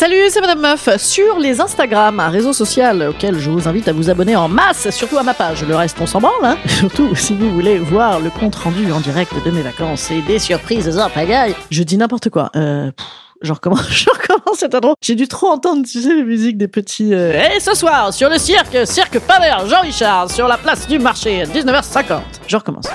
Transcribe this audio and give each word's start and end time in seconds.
Salut, 0.00 0.30
c'est 0.30 0.40
Madame 0.40 0.60
Meuf. 0.60 0.96
Sur 0.96 1.38
les 1.38 1.60
Instagram, 1.60 2.20
un 2.20 2.30
réseau 2.30 2.54
social 2.54 3.10
auquel 3.10 3.38
je 3.38 3.50
vous 3.50 3.68
invite 3.68 3.86
à 3.86 3.92
vous 3.92 4.08
abonner 4.08 4.34
en 4.34 4.48
masse, 4.48 4.88
surtout 4.88 5.18
à 5.18 5.22
ma 5.22 5.34
page. 5.34 5.62
Le 5.62 5.76
reste, 5.76 5.98
on 6.00 6.06
s'en 6.06 6.22
branle, 6.22 6.42
hein. 6.42 6.56
Surtout 6.66 7.14
si 7.14 7.34
vous 7.34 7.50
voulez 7.50 7.76
voir 7.76 8.18
le 8.18 8.30
compte 8.30 8.54
rendu 8.54 8.90
en 8.92 9.00
direct 9.00 9.30
de 9.44 9.50
mes 9.50 9.60
vacances 9.60 10.10
et 10.10 10.22
des 10.22 10.38
surprises 10.38 10.98
en 10.98 11.10
pagaille. 11.10 11.54
Je 11.70 11.82
dis 11.82 11.98
n'importe 11.98 12.30
quoi. 12.30 12.50
Je 12.54 13.52
recommence, 13.52 13.90
je 13.90 14.08
recommence 14.08 14.62
intro. 14.62 14.94
J'ai 15.02 15.16
dû 15.16 15.28
trop 15.28 15.48
entendre, 15.48 15.84
tu 15.86 16.00
sais, 16.00 16.14
les 16.14 16.24
musiques 16.24 16.56
des 16.56 16.68
petits... 16.68 17.12
euh, 17.12 17.38
Et 17.54 17.60
ce 17.60 17.74
soir, 17.74 18.14
sur 18.14 18.30
le 18.30 18.38
cirque, 18.38 18.86
cirque 18.86 19.18
Paver, 19.18 19.68
Jean-Richard, 19.68 20.30
sur 20.30 20.48
la 20.48 20.56
place 20.56 20.88
du 20.88 20.98
marché, 20.98 21.42
19h50. 21.44 22.20
Je 22.46 22.56
recommence. 22.56 22.86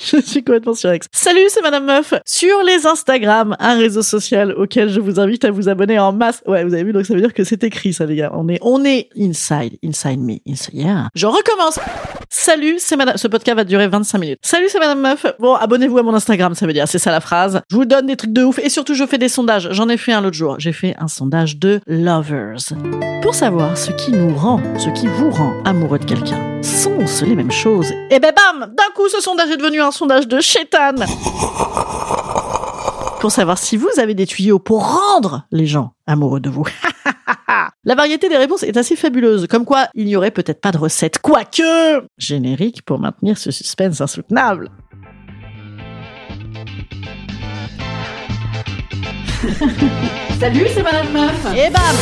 je 0.04 0.20
suis 0.20 0.42
complètement 0.42 0.74
surex. 0.74 1.06
Salut, 1.12 1.46
c'est 1.48 1.62
Madame 1.62 1.84
Meuf. 1.84 2.14
Sur 2.24 2.62
les 2.62 2.86
Instagram, 2.86 3.54
un 3.58 3.76
réseau 3.76 4.02
social 4.02 4.52
auquel 4.52 4.88
je 4.88 5.00
vous 5.00 5.20
invite 5.20 5.44
à 5.44 5.50
vous 5.50 5.68
abonner 5.68 5.98
en 5.98 6.12
masse. 6.12 6.42
Ouais, 6.46 6.64
vous 6.64 6.72
avez 6.72 6.84
vu, 6.84 6.92
donc 6.92 7.04
ça 7.04 7.14
veut 7.14 7.20
dire 7.20 7.34
que 7.34 7.44
c'est 7.44 7.62
écrit, 7.64 7.92
ça, 7.92 8.06
les 8.06 8.16
gars. 8.16 8.30
On 8.34 8.48
est, 8.48 8.58
on 8.62 8.84
est 8.84 9.10
inside, 9.18 9.76
inside 9.84 10.20
me, 10.20 10.36
inside, 10.48 10.74
yeah. 10.74 11.08
Je 11.14 11.26
recommence. 11.26 11.78
Salut, 12.30 12.76
c'est 12.78 12.96
Madame, 12.96 13.16
ce 13.16 13.28
podcast 13.28 13.56
va 13.56 13.64
durer 13.64 13.88
25 13.88 14.18
minutes. 14.18 14.38
Salut, 14.42 14.68
c'est 14.68 14.78
Madame 14.78 15.00
Meuf. 15.00 15.26
Bon, 15.38 15.54
abonnez-vous 15.54 15.98
à 15.98 16.02
mon 16.02 16.14
Instagram, 16.14 16.54
ça 16.54 16.66
veut 16.66 16.72
dire, 16.72 16.88
c'est 16.88 16.98
ça 16.98 17.10
la 17.10 17.20
phrase. 17.20 17.60
Je 17.70 17.76
vous 17.76 17.84
donne 17.84 18.06
des 18.06 18.16
trucs 18.16 18.32
de 18.32 18.42
ouf 18.42 18.58
et 18.58 18.70
surtout, 18.70 18.94
je 18.94 19.04
fais 19.04 19.18
des 19.18 19.28
sondages. 19.28 19.68
J'en 19.72 19.88
ai 19.88 19.96
fait 19.96 20.12
un 20.12 20.20
l'autre 20.20 20.36
jour. 20.36 20.56
J'ai 20.58 20.72
fait 20.72 20.94
un 20.98 21.08
sondage 21.08 21.58
de 21.58 21.80
lovers. 21.86 22.56
Pour 23.22 23.34
savoir 23.34 23.76
ce 23.76 23.90
qui 23.92 24.12
nous 24.12 24.34
rend, 24.34 24.60
ce 24.78 24.88
qui 24.90 25.06
vous 25.06 25.30
rend 25.30 25.52
amoureux 25.64 25.98
de 25.98 26.04
quelqu'un. 26.04 26.50
Sont-ce 26.62 27.24
les 27.24 27.34
mêmes 27.34 27.50
choses? 27.50 27.90
Et 28.10 28.20
ben 28.20 28.32
bam! 28.36 28.72
D'un 28.74 28.94
coup, 28.94 29.08
ce 29.08 29.20
sondage 29.20 29.50
est 29.50 29.56
devenu 29.56 29.80
un 29.80 29.89
sondage 29.90 30.28
de 30.28 30.40
chétan. 30.40 30.94
Pour 33.20 33.30
savoir 33.30 33.58
si 33.58 33.76
vous 33.76 33.90
avez 33.98 34.14
des 34.14 34.26
tuyaux 34.26 34.58
pour 34.58 34.86
rendre 34.86 35.44
les 35.50 35.66
gens 35.66 35.92
amoureux 36.06 36.40
de 36.40 36.48
vous. 36.48 36.66
La 37.84 37.94
variété 37.94 38.28
des 38.28 38.36
réponses 38.36 38.62
est 38.62 38.76
assez 38.76 38.96
fabuleuse, 38.96 39.46
comme 39.46 39.64
quoi 39.64 39.88
il 39.94 40.04
n'y 40.04 40.16
aurait 40.16 40.30
peut-être 40.30 40.60
pas 40.60 40.72
de 40.72 40.78
recette, 40.78 41.18
quoique 41.18 42.04
générique 42.18 42.82
pour 42.82 42.98
maintenir 42.98 43.38
ce 43.38 43.50
suspense 43.50 44.00
insoutenable. 44.00 44.70
Salut, 50.40 50.66
c'est 50.74 50.82
Madame 50.82 51.12
Meuf. 51.12 51.46
Et 51.56 51.70
bam 51.70 51.96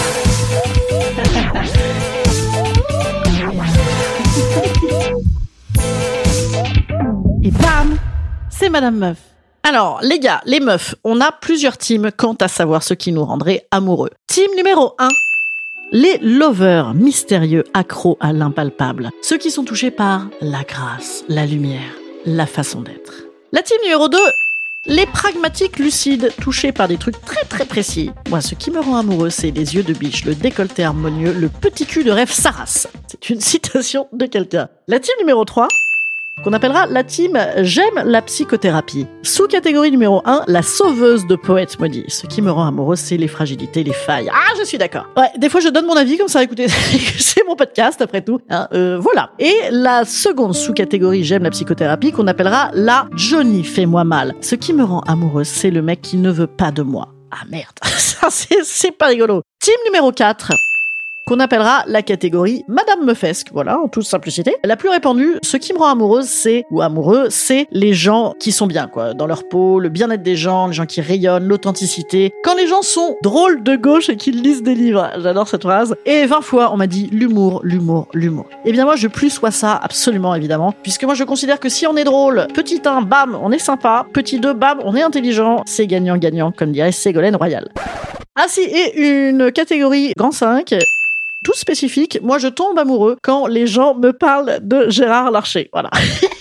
Et 7.49 7.51
bam 7.51 7.97
C'est 8.51 8.69
Madame 8.69 8.99
Meuf. 8.99 9.17
Alors, 9.63 10.01
les 10.03 10.19
gars, 10.19 10.43
les 10.45 10.61
meufs, 10.61 10.95
on 11.03 11.19
a 11.23 11.33
plusieurs 11.33 11.79
teams 11.79 12.11
quant 12.15 12.35
à 12.35 12.47
savoir 12.47 12.83
ce 12.83 12.93
qui 12.93 13.11
nous 13.11 13.25
rendrait 13.25 13.67
amoureux. 13.71 14.11
Team 14.27 14.51
numéro 14.55 14.95
1. 14.99 15.09
Les 15.93 16.19
lovers 16.19 16.93
mystérieux 16.93 17.65
accros 17.73 18.19
à 18.21 18.35
l'impalpable. 18.35 19.09
Ceux 19.23 19.39
qui 19.39 19.51
sont 19.51 19.65
touchés 19.65 19.91
par 19.91 20.29
la 20.43 20.63
grâce, 20.63 21.25
la 21.31 21.47
lumière, 21.47 21.95
la 22.27 22.45
façon 22.45 22.83
d'être. 22.83 23.25
La 23.53 23.63
team 23.63 23.79
numéro 23.83 24.11
2. 24.11 24.19
Les 24.85 25.07
pragmatiques 25.07 25.79
lucides, 25.79 26.31
touchés 26.43 26.73
par 26.73 26.87
des 26.87 26.99
trucs 26.99 27.21
très 27.23 27.45
très 27.45 27.65
précis. 27.65 28.11
Moi, 28.29 28.43
ce 28.43 28.57
qui 28.57 28.71
me 28.71 28.81
rend 28.81 28.99
amoureux, 28.99 29.31
c'est 29.31 29.53
les 29.53 29.75
yeux 29.75 29.85
de 29.85 29.95
biche, 29.95 30.27
le 30.27 30.35
décolleté 30.35 30.85
harmonieux, 30.85 31.33
le 31.33 31.49
petit 31.49 31.87
cul 31.87 32.05
de 32.05 32.11
rêve 32.11 32.31
Saras. 32.31 32.89
C'est 33.07 33.31
une 33.31 33.41
citation 33.41 34.07
de 34.13 34.27
quelqu'un. 34.27 34.69
La 34.87 35.01
team 35.01 35.15
numéro 35.19 35.47
3, 35.47 35.69
qu'on 36.43 36.53
appellera 36.53 36.87
la 36.87 37.05
team 37.05 37.39
J'aime 37.59 38.03
la 38.05 38.23
psychothérapie. 38.23 39.07
Sous-catégorie 39.23 39.91
numéro 39.91 40.23
1, 40.25 40.45
la 40.47 40.63
sauveuse 40.63 41.27
de 41.27 41.37
poètes 41.37 41.79
maudits. 41.79 42.05
Ce 42.09 42.27
qui 42.27 42.43
me 42.43 42.51
rend 42.51 42.67
amoureux, 42.67 42.97
c'est 42.97 43.17
les 43.17 43.29
fragilités, 43.29 43.85
les 43.85 43.93
failles. 43.93 44.31
Ah, 44.33 44.55
je 44.59 44.65
suis 44.65 44.79
d'accord. 44.79 45.07
Ouais, 45.17 45.31
des 45.37 45.49
fois 45.49 45.61
je 45.61 45.69
donne 45.69 45.87
mon 45.87 45.97
avis 45.97 46.19
comme 46.19 46.29
ça, 46.29 46.43
écoutez, 46.43 46.69
c'est 47.19 47.47
mon 47.47 47.57
podcast 47.57 48.01
après 48.01 48.23
tout. 48.23 48.41
Hein, 48.51 48.69
euh, 48.73 48.99
voilà. 48.99 49.31
Et 49.39 49.55
la 49.71 50.05
seconde 50.05 50.55
sous-catégorie 50.55 51.25
J'aime 51.25 51.43
la 51.43 51.51
psychothérapie, 51.51 52.13
qu'on 52.13 52.27
appellera 52.27 52.71
la 52.75 53.09
Johnny 53.15 53.65
fais-moi 53.65 54.05
mal. 54.05 54.35
Ce 54.41 54.55
qui 54.55 54.73
me 54.73 54.85
rend 54.85 55.01
amoureux, 55.01 55.45
c'est 55.45 55.71
le 55.71 55.83
mec 55.83 56.03
qui 56.03 56.17
ne 56.17 56.31
veut 56.31 56.47
pas 56.47 56.71
de 56.71 56.83
moi. 56.83 57.09
Ah 57.31 57.45
merde, 57.51 57.75
ça 57.85 58.29
c'est 58.31 58.65
c'est 58.65 58.93
pas 58.93 59.07
rigolo. 59.07 59.43
Team 59.61 59.75
numéro 59.87 60.13
4, 60.13 60.53
qu'on 61.29 61.41
appellera 61.41 61.85
la 61.87 62.01
catégorie 62.01 62.65
Madame 62.69 63.05
Meufesque, 63.05 63.49
voilà, 63.53 63.79
en 63.79 63.89
toute 63.89 64.05
simplicité. 64.05 64.57
La 64.65 64.77
plus 64.77 64.89
répandue, 64.89 65.35
ce 65.43 65.59
qui 65.59 65.75
me 65.75 65.79
rend 65.79 65.91
amoureuse, 65.91 66.25
c'est, 66.25 66.65
ou 66.71 66.81
amoureux, 66.81 67.27
c'est 67.29 67.67
les 67.71 67.93
gens 67.93 68.33
qui 68.41 68.51
sont 68.51 68.67
bien, 68.67 68.87
quoi, 68.87 69.13
dans 69.13 69.27
leur 69.27 69.47
peau, 69.47 69.79
le 69.79 69.91
bien-être 69.91 70.23
des 70.23 70.37
gens, 70.37 70.69
les 70.69 70.73
gens 70.73 70.87
qui 70.87 71.03
rayonnent, 71.03 71.47
l'authenticité. 71.47 72.33
Quand 72.45 72.55
les 72.55 72.67
gens 72.67 72.81
sont 72.81 73.17
drôles 73.23 73.63
de 73.63 73.77
gauche 73.77 74.09
et 74.09 74.17
qu'ils 74.17 74.41
lisent 74.41 74.63
des 74.63 74.75
livres, 74.75 75.11
j'adore 75.19 75.49
cette 75.49 75.65
phrase. 75.65 75.95
Et 76.07 76.25
20 76.25 76.41
fois, 76.41 76.73
on 76.73 76.79
m'a 76.79 76.87
dit 76.87 77.11
l'humour, 77.13 77.61
l'humour, 77.63 78.09
l'humour. 78.15 78.47
Eh 78.65 78.73
bien 78.73 78.87
moi, 78.87 78.97
je 78.97 79.07
plus 79.07 79.29
sois 79.29 79.51
ça, 79.51 79.75
absolument, 79.75 80.35
évidemment, 80.35 80.73
puisque 80.83 81.05
moi, 81.05 81.13
je 81.13 81.25
considère 81.25 81.61
que 81.61 81.69
si 81.69 81.87
on 81.87 81.95
est 81.99 82.05
drôle, 82.05 82.47
petit 82.55 82.81
1, 82.83 83.03
bam, 83.03 83.39
on 83.43 83.53
est 83.53 83.59
sympa, 83.59 84.07
petit 84.15 84.41
2, 84.41 84.55
bam, 84.55 84.79
on 84.83 84.97
est 84.97 85.03
intelligent, 85.03 85.63
c'est 85.67 85.87
gagnant-gagnant, 85.87 86.53
comme 86.53 86.73
dirait 86.73 86.91
Ségolène 86.91 87.37
Royal. 87.37 87.69
Ah 88.35 88.47
si, 88.47 88.61
et 88.61 88.97
une 88.97 89.53
catégorie 89.53 90.13
grand 90.17 90.31
5, 90.31 90.75
tout 91.45 91.55
spécifique, 91.55 92.19
moi 92.23 92.39
je 92.39 92.49
tombe 92.49 92.79
amoureux 92.79 93.17
quand 93.23 93.47
les 93.47 93.67
gens 93.67 93.95
me 93.95 94.13
parlent 94.13 94.59
de 94.63 94.89
Gérard 94.89 95.31
Larcher. 95.31 95.69
Voilà. 95.73 95.91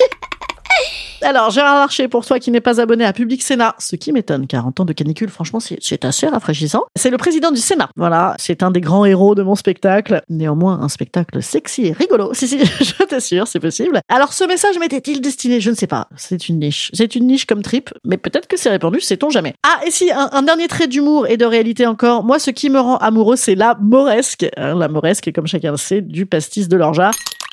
Alors, 1.27 1.49
Gérard 1.49 1.79
Larcher, 1.79 2.07
pour 2.07 2.25
toi 2.25 2.39
qui 2.39 2.51
n'es 2.51 2.61
pas 2.61 2.79
abonné 2.79 3.03
à 3.03 3.11
Public 3.11 3.43
Sénat, 3.43 3.75
ce 3.79 3.97
qui 3.97 4.13
m'étonne, 4.13 4.47
car 4.47 4.65
en 4.65 4.71
temps 4.71 4.85
de 4.85 4.93
canicule, 4.93 5.27
franchement, 5.27 5.59
c'est 5.59 6.05
assez 6.05 6.25
rafraîchissant. 6.25 6.85
C'est 6.95 7.09
le 7.09 7.17
président 7.17 7.51
du 7.51 7.59
Sénat. 7.59 7.89
Voilà, 7.97 8.33
c'est 8.39 8.63
un 8.63 8.71
des 8.71 8.79
grands 8.79 9.03
héros 9.03 9.35
de 9.35 9.43
mon 9.43 9.55
spectacle. 9.55 10.21
Néanmoins, 10.29 10.79
un 10.79 10.87
spectacle 10.87 11.43
sexy 11.43 11.87
et 11.87 11.91
rigolo. 11.91 12.31
Si, 12.37 12.47
si, 12.47 12.59
je 12.63 13.03
t'assure, 13.03 13.45
c'est 13.45 13.59
possible. 13.59 13.99
Alors, 14.07 14.31
ce 14.31 14.45
message 14.45 14.79
m'était-il 14.79 15.19
destiné? 15.19 15.59
Je 15.59 15.69
ne 15.69 15.75
sais 15.75 15.85
pas. 15.85 16.07
C'est 16.16 16.47
une 16.47 16.59
niche. 16.59 16.91
C'est 16.93 17.13
une 17.16 17.27
niche 17.27 17.45
comme 17.45 17.61
trip, 17.61 17.89
mais 18.05 18.16
peut-être 18.16 18.47
que 18.47 18.55
c'est 18.55 18.69
répandu, 18.69 19.01
sait-on 19.01 19.29
jamais. 19.29 19.53
Ah, 19.63 19.85
et 19.85 19.91
si, 19.91 20.09
un, 20.09 20.29
un 20.31 20.43
dernier 20.43 20.69
trait 20.69 20.87
d'humour 20.87 21.27
et 21.27 21.35
de 21.35 21.43
réalité 21.43 21.85
encore. 21.87 22.23
Moi, 22.23 22.39
ce 22.39 22.51
qui 22.51 22.69
me 22.69 22.79
rend 22.79 22.95
amoureux, 22.97 23.35
c'est 23.35 23.55
la 23.55 23.75
moresque. 23.81 24.45
Hein, 24.55 24.75
la 24.75 24.87
moresque, 24.87 25.29
comme 25.35 25.47
chacun 25.47 25.71
le 25.71 25.77
sait, 25.77 25.99
du 25.99 26.25
pastis 26.25 26.69
de 26.69 26.77
l'orgeat. 26.77 27.11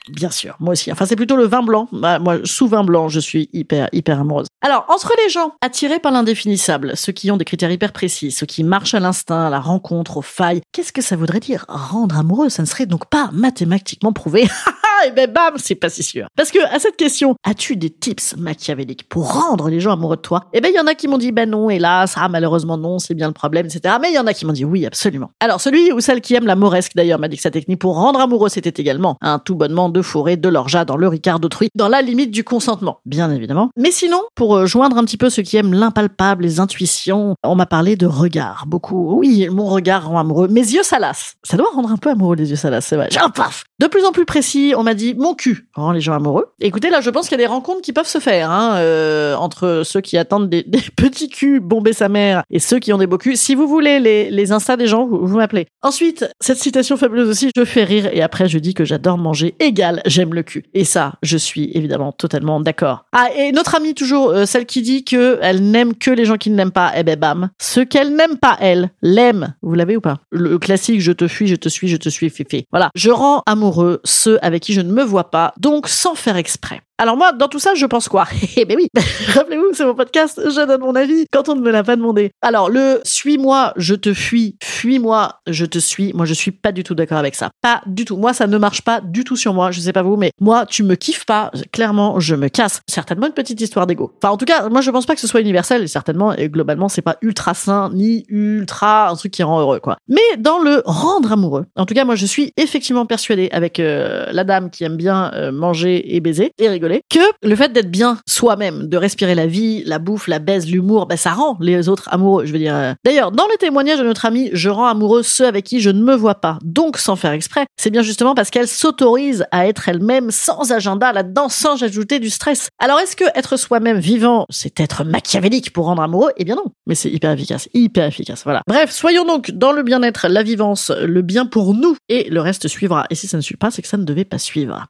Bien 0.09 0.31
sûr, 0.31 0.57
moi 0.61 0.73
aussi. 0.73 0.93
Enfin, 0.93 1.07
c'est 1.07 1.17
plutôt 1.17 1.37
le 1.37 1.47
vin 1.47 1.63
blanc. 1.63 1.89
Bah, 1.93 2.19
moi, 2.19 2.39
sous 2.45 2.69
vin 2.69 2.85
blanc, 2.85 3.09
je 3.09 3.21
suis 3.21 3.49
hyper, 3.53 3.89
hyper 3.93 4.21
amoureuse. 4.21 4.49
Alors, 4.61 4.85
entre 4.89 5.13
les 5.23 5.31
gens 5.31 5.53
attirés 5.63 5.99
par 5.99 6.13
l'indéfinissable, 6.13 6.97
ceux 6.97 7.13
qui 7.13 7.31
ont 7.31 7.37
des 7.37 7.45
critères 7.45 7.71
hyper 7.71 7.93
précis, 7.93 8.31
ceux 8.31 8.47
qui 8.47 8.65
marchent 8.65 8.95
à 8.95 9.01
l'instinct, 9.01 9.47
à 9.47 9.51
la 9.51 9.61
rencontre, 9.61 10.19
aux 10.19 10.23
failles, 10.23 10.61
qu'est-ce 10.73 10.93
que 10.93 11.03
ça 11.03 11.17
voudrait 11.17 11.41
dire? 11.41 11.65
Rendre 11.69 12.19
amoureux, 12.19 12.51
ça 12.51 12.63
ne 12.63 12.67
serait 12.67 12.87
donc 12.87 13.07
pas 13.07 13.31
mathématiquement 13.33 14.13
prouvé. 14.13 14.47
Et 15.07 15.11
ben 15.11 15.31
bam, 15.31 15.55
c'est 15.57 15.75
pas 15.75 15.91
si 15.91 16.03
sûr. 16.03 16.27
Parce 16.37 16.51
que 16.51 16.59
à 16.75 16.79
cette 16.79 16.97
question, 16.97 17.35
as-tu 17.45 17.77
des 17.77 17.91
tips 17.91 18.37
machiavéliques 18.37 19.09
pour 19.09 19.33
rendre 19.33 19.69
les 19.69 19.81
gens 19.81 19.93
amoureux 19.93 20.17
de 20.17 20.23
toi? 20.23 20.45
Eh 20.53 20.61
ben 20.61 20.71
il 20.73 20.77
y 20.77 20.81
en 20.81 20.87
a 20.87 20.95
qui 20.95 21.09
m'ont 21.09 21.19
dit 21.19 21.31
ben 21.31 21.49
non, 21.51 21.69
hélas, 21.69 22.15
ah 22.17 22.29
malheureusement 22.29 22.79
non, 22.79 22.99
c'est 22.99 23.15
bien 23.15 23.27
le 23.27 23.35
problème, 23.35 23.67
etc. 23.67 23.97
Mais 24.01 24.11
il 24.11 24.15
y 24.15 24.19
en 24.19 24.27
a 24.27 24.33
qui 24.33 24.47
m'ont 24.47 24.53
dit 24.53 24.65
oui, 24.65 24.87
absolument. 24.87 25.31
Alors 25.41 25.61
celui 25.61 25.93
ou 25.93 26.01
celle 26.01 26.21
qui 26.21 26.35
aime 26.35 26.47
la 26.47 26.57
moresque 26.57 26.93
d'ailleurs 26.95 27.19
m'a 27.19 27.29
dit 27.29 27.37
que 27.37 27.43
sa 27.43 27.51
technique 27.51 27.81
pour 27.81 27.97
rendre 27.97 28.21
amoureux 28.21 28.49
c'était 28.49 28.81
également 28.81 29.17
un 29.21 29.39
tout 29.39 29.55
bonnement 29.55 29.89
de 29.89 30.01
fourrer 30.01 30.37
de 30.37 30.49
l'orgeat 30.49 30.85
dans 30.85 30.97
le 30.97 31.09
ricard 31.09 31.41
d'autrui, 31.41 31.69
dans 31.75 31.89
la 31.89 32.03
limite 32.03 32.31
du 32.31 32.45
consentement, 32.45 33.01
bien 33.05 33.31
évidemment. 33.31 33.71
Mais 33.77 33.91
sinon, 33.91 34.23
pour 34.35 34.57
euh, 34.57 34.67
joindre 34.67 34.97
un 34.97 35.05
petit 35.05 35.17
peu 35.17 35.31
ceux 35.31 35.43
qui 35.43 35.57
aiment 35.57 35.75
l'impalpable, 35.75 36.45
les 36.45 36.61
intuitions, 36.61 37.35
on 37.43 37.55
m'a 37.55 37.67
parlé 37.67 37.97
de 37.97 38.07
regard, 38.07 38.65
beaucoup. 38.67 39.17
Oui, 39.19 39.49
mon 39.51 39.67
regard 39.67 40.09
rend 40.09 40.19
amoureux. 40.19 40.49
Mes 40.49 40.61
yeux 40.61 40.83
salaces, 40.83 41.35
ça 41.43 41.57
doit 41.57 41.71
rendre 41.75 41.91
un 41.91 41.97
peu 41.97 42.11
amoureux 42.11 42.37
les 42.37 42.51
yeux 42.51 42.57
salaces, 42.57 42.87
c'est 42.87 42.97
vrai. 42.97 43.09
J'en 43.11 43.31
paf 43.31 43.65
De 43.81 43.87
plus 43.87 44.05
en 44.05 44.13
plus 44.13 44.25
précis, 44.25 44.75
on 44.77 44.83
m'a 44.83 44.94
dit 44.95 45.15
mon 45.15 45.35
cul 45.35 45.69
rend 45.75 45.93
les 45.93 46.01
gens 46.01 46.15
amoureux. 46.15 46.47
Écoutez, 46.61 46.91
là, 46.91 47.01
je 47.01 47.11
pense 47.11 47.29
qu'il 47.29 47.39
y 47.39 47.43
a 47.43 47.47
des 47.47 47.53
rencontres 47.53 47.83
qui 47.83 47.93
peuvent 47.93 48.07
se 48.07 48.19
faire 48.19 48.51
hein, 48.51 48.77
euh, 48.77 49.35
entre 49.35 49.83
ceux 49.85 50.01
qui 50.01 50.17
attendent 50.17 50.49
des, 50.49 50.65
petits 50.97 51.29
culs 51.29 51.61
bomber 51.61 51.93
sa 51.93 52.09
mère 52.09 52.43
et 52.51 52.59
ceux 52.59 52.79
qui 52.79 52.93
ont 52.93 52.99
des 52.99 53.07
beaux 53.07 53.19
culs. 53.19 53.37
Si 53.37 53.55
vous 53.55 53.67
voulez 53.67 54.01
les, 54.01 54.31
les 54.31 54.53
instas 54.53 54.77
des 54.77 54.87
gens, 54.87 55.07
vous, 55.07 55.37
m'appelez. 55.37 55.67
Ensuite, 55.83 56.27
cette 56.41 56.59
citation 56.59 56.97
fabuleuse 56.97 57.29
aussi, 57.29 57.51
je 57.57 57.65
fais 57.65 57.85
rire 57.85 58.09
et 58.13 58.23
après 58.23 58.49
je 58.49 58.59
dis 58.59 58.75
que 58.75 58.85
j'adore 58.85 59.19
manger 59.19 59.55
égal, 59.61 60.03
j'aime 60.07 60.35
le 60.35 60.43
cul. 60.43 60.65
Et 60.75 60.85
ça, 60.85 61.15
je 61.23 61.37
suis 61.37 61.71
évidemment 61.75 62.13
totalement 62.13 62.61
d'accord. 62.61 63.07
Ah, 63.13 63.29
et 63.37 63.53
notre 63.53 63.75
amie 63.75 63.95
toujours, 63.95 64.31
euh, 64.31 64.47
celle 64.47 64.67
qui 64.67 64.83
dit 64.83 65.05
que 65.05 65.39
elle 65.43 65.71
n'aime 65.71 65.95
que 65.95 66.11
les 66.11 66.25
gens 66.25 66.37
qui 66.37 66.51
ne 66.51 66.57
l'aiment 66.57 66.73
pas, 66.73 66.93
eh 66.97 67.03
ben 67.03 67.19
bam. 67.19 67.51
Ce 67.61 67.81
qu'elle 67.81 68.15
n'aime 68.15 68.39
pas, 68.39 68.57
elle, 68.61 68.91
l'aime. 69.03 69.55
Vous 69.63 69.75
l'avez 69.75 69.97
ou 69.97 70.01
pas? 70.01 70.19
Le 70.31 70.59
classique, 70.59 71.01
je 71.01 71.13
te 71.13 71.29
fuis, 71.29 71.47
je 71.47 71.57
te 71.57 71.69
suis, 71.69 71.89
je 71.89 71.97
te 71.97 72.09
suis, 72.09 72.31
fifi. 72.31 72.67
Voilà. 72.71 72.91
Je 72.95 73.11
rends 73.11 73.43
amoureux 73.47 74.01
ceux 74.05 74.39
avec 74.43 74.63
qui 74.63 74.73
je 74.73 74.81
ne 74.85 74.93
me 74.93 75.03
vois 75.03 75.31
pas, 75.31 75.53
donc 75.59 75.89
sans 75.89 76.15
faire 76.15 76.37
exprès. 76.37 76.81
Alors 76.97 77.17
moi, 77.17 77.33
dans 77.33 77.49
tout 77.49 77.59
ça, 77.59 77.75
je 77.75 77.87
pense 77.87 78.09
quoi? 78.09 78.27
Eh 78.57 78.65
ben 78.67 78.77
oui, 78.77 78.87
rappelez-vous, 79.35 79.73
c'est 79.73 79.85
mon 79.85 79.97
podcast, 79.97 80.41
je 80.45 80.65
donne 80.65 80.81
mon 80.81 80.95
avis 80.95 81.27
quand 81.33 81.49
on 81.49 81.57
ne 81.57 81.61
me 81.61 81.73
l'a 81.73 81.83
pas 81.83 81.97
demandé. 81.97 82.31
Alors 82.41 82.71
le 82.71 83.01
suis-moi, 83.03 83.73
je 83.77 83.97
te 83.97 84.15
fuis, 84.15 84.57
fuis-moi, 84.63 85.41
je 85.49 85.67
te 85.67 85.81
suis, 85.81 86.13
moi 86.13 86.25
je 86.25 86.35
suis 86.35 86.53
pas 86.53 86.71
du 86.71 86.85
tout 86.85 86.95
d'accord 86.95 87.19
avec 87.19 87.35
ça. 87.35 87.51
Pas 87.61 87.83
du 87.87 88.05
tout. 88.05 88.17
Moi, 88.17 88.33
ça 88.33 88.47
ne 88.47 88.57
marche 88.59 88.83
pas 88.83 89.01
du 89.01 89.25
tout 89.25 89.35
sur 89.35 89.55
moi. 89.55 89.73
Je 89.73 89.81
sais 89.81 89.93
pas 89.93 90.03
vous, 90.03 90.17
mais 90.17 90.31
moi, 90.41 90.67
tu 90.67 90.85
me 90.85 90.95
kiffes 90.95 91.27
pas. 91.27 91.51
Clairement, 91.73 92.21
je 92.21 92.37
me 92.37 92.47
casse. 92.49 92.81
Certainement 92.89 93.27
une 93.27 93.33
petite 93.33 93.61
histoire 93.61 93.89
d'ego. 93.89 94.13
Enfin, 94.23 94.33
en 94.33 94.37
tout 94.37 94.45
cas, 94.45 94.69
moi, 94.69 94.81
je 94.81 94.91
pense 94.93 95.05
pas 95.05 95.15
que 95.15 95.21
ce 95.21 95.27
soit 95.27 95.41
universel. 95.41 95.89
Certainement, 95.89 96.33
et 96.33 96.49
globalement, 96.49 96.89
c'est 96.89 97.03
pas 97.03 97.17
ultra 97.23 97.55
sain 97.55 97.91
ni 97.93 98.25
ultra 98.29 99.09
un 99.09 99.17
truc 99.17 99.33
qui 99.33 99.43
rend 99.43 99.61
heureux, 99.61 99.81
quoi. 99.81 99.97
Mais 100.07 100.21
dans 100.39 100.61
le 100.61 100.83
rendre 100.85 101.33
amoureux, 101.33 101.67
en 101.75 101.87
tout 101.87 101.95
cas, 101.95 102.05
moi, 102.05 102.15
je 102.15 102.27
suis 102.27 102.53
effectivement 102.57 103.05
persuadée 103.05 103.49
avec 103.51 103.81
euh, 103.81 104.27
la 104.31 104.45
dame 104.45 104.71
qui 104.71 104.85
aime 104.85 104.97
bien 104.97 105.33
euh, 105.35 105.51
manger 105.51 106.15
et 106.15 106.21
baiser 106.21 106.53
et 106.59 106.69
rigoler 106.69 106.84
que 107.11 107.21
le 107.43 107.57
fait 107.57 107.73
d'être 107.73 107.91
bien 107.91 108.19
soi-même, 108.29 108.89
de 108.89 108.97
respirer 108.97 109.35
la 109.35 109.47
vie, 109.47 109.83
la 109.85 109.99
bouffe, 109.99 110.29
la 110.29 110.39
baise, 110.39 110.67
l'humour, 110.71 111.07
ben 111.07 111.17
ça 111.17 111.33
rend 111.33 111.57
les 111.61 111.89
autres 111.89 112.09
amoureux. 112.13 112.47
Je 112.47 112.53
veux 112.53 112.59
dire. 112.59 112.75
euh. 112.75 112.93
D'ailleurs, 113.05 113.33
dans 113.33 113.47
les 113.51 113.57
témoignages 113.57 113.99
de 113.99 114.05
notre 114.05 114.25
amie, 114.27 114.51
je 114.53 114.69
rends 114.69 114.87
amoureux 114.87 115.23
ceux 115.23 115.47
avec 115.47 115.65
qui 115.65 115.81
je 115.81 115.91
ne 115.91 116.03
me 116.03 116.15
vois 116.15 116.37
pas. 116.37 116.59
Donc, 116.63 116.99
sans 116.99 117.17
faire 117.17 117.33
exprès, 117.33 117.67
c'est 117.77 117.91
bien 117.91 118.03
justement 118.03 118.35
parce 118.35 118.51
qu'elle 118.51 118.69
s'autorise 118.69 119.45
à 119.51 119.67
être 119.67 119.89
elle-même 119.89 120.31
sans 120.31 120.73
agenda 120.73 121.13
là-dedans, 121.13 121.49
sans 121.49 121.83
ajouter 121.83 122.19
du 122.19 122.31
stress. 122.31 122.69
Alors, 122.79 123.01
est-ce 123.01 123.17
que 123.17 123.25
être 123.35 123.57
soi-même 123.57 123.99
vivant, 123.99 124.47
c'est 124.51 124.79
être 124.81 125.05
machiavélique 125.05 125.73
pour 125.73 125.87
rendre 125.87 126.03
amoureux? 126.03 126.33
Eh 126.37 126.45
bien 126.45 126.57
non. 126.57 126.65
Mais 126.87 126.95
c'est 126.95 127.11
hyper 127.11 127.31
efficace, 127.31 127.69
hyper 127.75 128.07
efficace. 128.07 128.43
Voilà. 128.45 128.63
Bref, 128.67 128.91
soyons 128.91 129.25
donc 129.25 129.51
dans 129.51 129.73
le 129.73 129.83
bien-être, 129.83 130.29
la 130.29 130.43
vivance, 130.43 130.91
le 130.91 131.23
bien 131.23 131.47
pour 131.47 131.75
nous, 131.75 131.97
et 132.09 132.29
le 132.31 132.41
reste 132.41 132.69
suivra. 132.69 133.07
Et 133.11 133.15
si 133.15 133.27
ça 133.27 133.37
ne 133.37 133.43
suit 133.43 133.57
pas, 133.57 133.71
c'est 133.71 133.83
que 133.83 133.89
ça 133.89 133.97
ne 133.97 134.05
devait 134.05 134.25
pas 134.25 134.39
suivre. 134.39 134.87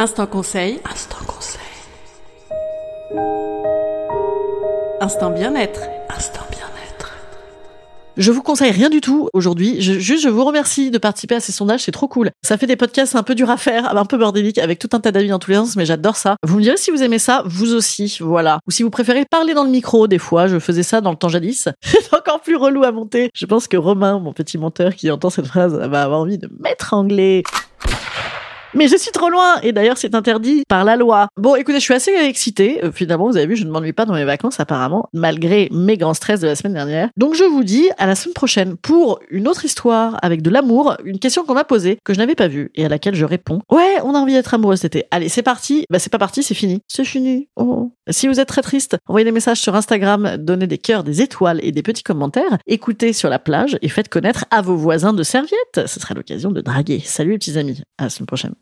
Instant 0.00 0.28
conseil. 0.28 0.78
Instant 0.88 1.16
conseil. 1.26 1.60
Instant 5.00 5.30
bien-être. 5.30 5.80
Instant 6.08 6.46
bien-être. 6.52 7.14
Je 8.16 8.30
vous 8.30 8.42
conseille 8.42 8.70
rien 8.70 8.90
du 8.90 9.00
tout 9.00 9.28
aujourd'hui. 9.32 9.80
Je, 9.80 9.94
juste, 9.94 10.22
je 10.22 10.28
vous 10.28 10.44
remercie 10.44 10.92
de 10.92 10.98
participer 10.98 11.34
à 11.34 11.40
ces 11.40 11.50
sondages. 11.50 11.82
C'est 11.82 11.90
trop 11.90 12.06
cool. 12.06 12.30
Ça 12.42 12.56
fait 12.56 12.68
des 12.68 12.76
podcasts 12.76 13.16
un 13.16 13.24
peu 13.24 13.34
durs 13.34 13.50
à 13.50 13.56
faire, 13.56 13.96
un 13.96 14.04
peu 14.04 14.16
bordéliques, 14.16 14.58
avec 14.58 14.78
tout 14.78 14.88
un 14.92 15.00
tas 15.00 15.10
d'avis 15.10 15.30
dans 15.30 15.40
tous 15.40 15.50
les 15.50 15.56
sens, 15.56 15.74
mais 15.74 15.84
j'adore 15.84 16.14
ça. 16.14 16.36
Vous 16.44 16.58
me 16.58 16.62
direz 16.62 16.76
si 16.76 16.92
vous 16.92 17.02
aimez 17.02 17.18
ça, 17.18 17.42
vous 17.46 17.74
aussi. 17.74 18.18
Voilà. 18.20 18.60
Ou 18.68 18.70
si 18.70 18.84
vous 18.84 18.90
préférez 18.90 19.24
parler 19.24 19.52
dans 19.52 19.64
le 19.64 19.70
micro, 19.70 20.06
des 20.06 20.18
fois. 20.18 20.46
Je 20.46 20.60
faisais 20.60 20.84
ça 20.84 21.00
dans 21.00 21.10
le 21.10 21.16
temps 21.16 21.28
jadis. 21.28 21.68
C'est 21.82 22.14
encore 22.14 22.40
plus 22.40 22.54
relou 22.54 22.84
à 22.84 22.92
monter. 22.92 23.30
Je 23.34 23.46
pense 23.46 23.66
que 23.66 23.76
Romain, 23.76 24.20
mon 24.20 24.32
petit 24.32 24.58
monteur 24.58 24.94
qui 24.94 25.10
entend 25.10 25.30
cette 25.30 25.46
phrase, 25.46 25.74
va 25.74 26.04
avoir 26.04 26.20
envie 26.20 26.38
de 26.38 26.48
m'être 26.60 26.94
anglais. 26.94 27.42
Mais 28.78 28.86
je 28.86 28.96
suis 28.96 29.10
trop 29.10 29.28
loin 29.28 29.60
et 29.64 29.72
d'ailleurs 29.72 29.98
c'est 29.98 30.14
interdit 30.14 30.62
par 30.68 30.84
la 30.84 30.94
loi. 30.94 31.26
Bon, 31.36 31.56
écoutez, 31.56 31.80
je 31.80 31.84
suis 31.84 31.94
assez 31.94 32.12
excitée. 32.12 32.78
Euh, 32.84 32.92
finalement, 32.92 33.26
vous 33.26 33.36
avez 33.36 33.48
vu, 33.48 33.56
je 33.56 33.64
ne 33.64 33.72
m'ennuie 33.72 33.92
pas 33.92 34.04
dans 34.04 34.14
mes 34.14 34.24
vacances 34.24 34.60
apparemment, 34.60 35.08
malgré 35.12 35.68
mes 35.72 35.96
grands 35.96 36.14
stress 36.14 36.38
de 36.38 36.46
la 36.46 36.54
semaine 36.54 36.74
dernière. 36.74 37.08
Donc 37.16 37.34
je 37.34 37.42
vous 37.42 37.64
dis 37.64 37.88
à 37.98 38.06
la 38.06 38.14
semaine 38.14 38.34
prochaine 38.34 38.76
pour 38.76 39.18
une 39.30 39.48
autre 39.48 39.64
histoire 39.64 40.16
avec 40.22 40.42
de 40.42 40.50
l'amour, 40.50 40.96
une 41.04 41.18
question 41.18 41.44
qu'on 41.44 41.54
m'a 41.54 41.64
posée 41.64 41.98
que 42.04 42.14
je 42.14 42.18
n'avais 42.20 42.36
pas 42.36 42.46
vue 42.46 42.70
et 42.76 42.84
à 42.84 42.88
laquelle 42.88 43.16
je 43.16 43.24
réponds. 43.24 43.58
Ouais, 43.68 43.96
on 44.04 44.14
a 44.14 44.18
envie 44.18 44.34
d'être 44.34 44.54
amoureux 44.54 44.76
cet 44.76 44.94
été. 44.94 45.08
Allez, 45.10 45.28
c'est 45.28 45.42
parti. 45.42 45.84
Bah 45.90 45.98
c'est 45.98 46.12
pas 46.12 46.18
parti, 46.18 46.44
c'est 46.44 46.54
fini. 46.54 46.80
C'est 46.86 47.04
fini. 47.04 47.48
Oh. 47.56 47.90
Si 48.10 48.28
vous 48.28 48.38
êtes 48.38 48.48
très 48.48 48.62
triste, 48.62 48.96
envoyez 49.08 49.24
des 49.24 49.32
messages 49.32 49.60
sur 49.60 49.74
Instagram, 49.74 50.36
donnez 50.38 50.68
des 50.68 50.78
cœurs, 50.78 51.02
des 51.02 51.20
étoiles 51.20 51.58
et 51.64 51.72
des 51.72 51.82
petits 51.82 52.04
commentaires. 52.04 52.58
Écoutez 52.68 53.12
sur 53.12 53.28
la 53.28 53.40
plage 53.40 53.76
et 53.82 53.88
faites 53.88 54.08
connaître 54.08 54.44
à 54.52 54.62
vos 54.62 54.76
voisins 54.76 55.12
de 55.12 55.24
serviettes. 55.24 55.80
Ce 55.84 55.98
serait 55.98 56.14
l'occasion 56.14 56.52
de 56.52 56.60
draguer. 56.60 57.02
Salut 57.04 57.32
les 57.32 57.38
petits 57.38 57.58
amis. 57.58 57.82
À 57.98 58.04
la 58.04 58.10
semaine 58.10 58.26
prochaine. 58.26 58.54